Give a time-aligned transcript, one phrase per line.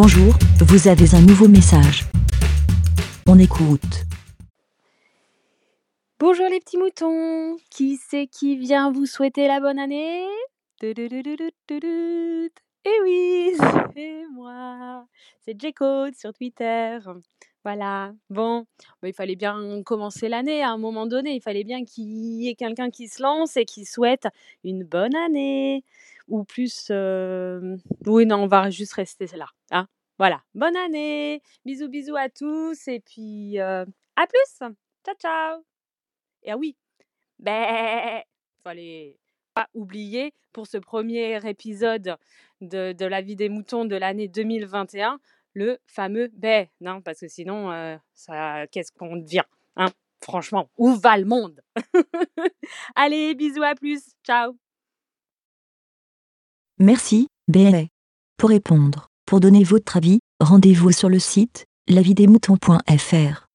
[0.00, 2.04] Bonjour, vous avez un nouveau message.
[3.26, 4.04] On écoute.
[6.20, 10.24] Bonjour les petits moutons, qui c'est qui vient vous souhaiter la bonne année?
[10.84, 10.94] Eh
[13.02, 13.56] oui,
[13.96, 15.04] c'est moi,
[15.40, 17.00] c'est J-Code sur Twitter.
[17.64, 18.66] Voilà, bon,
[19.02, 22.48] bah, il fallait bien commencer l'année à un moment donné, il fallait bien qu'il y
[22.48, 24.28] ait quelqu'un qui se lance et qui souhaite
[24.62, 25.82] une bonne année.
[26.28, 27.76] Ou plus, euh,
[28.06, 29.46] oui, non, on va juste rester là.
[29.70, 33.84] Hein voilà, bonne année, bisous, bisous à tous, et puis euh,
[34.16, 34.68] à plus,
[35.04, 35.64] ciao, ciao.
[36.42, 36.76] Et ah oui,
[37.38, 38.22] ben,
[38.64, 39.16] fallait
[39.54, 42.16] pas oublier pour ce premier épisode
[42.60, 45.20] de, la vie des moutons de l'année 2021
[45.54, 49.42] le fameux bé, non, parce que sinon, euh, ça, qu'est-ce qu'on devient,
[49.76, 49.88] hein
[50.20, 51.62] Franchement, où va le monde?
[52.96, 54.56] Allez, bisous, à plus, ciao.
[56.78, 57.84] Merci, BLA.
[58.36, 63.47] Pour répondre, pour donner votre avis, rendez-vous sur le site lavidemouton.fr.